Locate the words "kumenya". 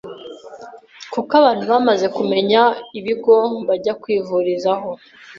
2.17-2.61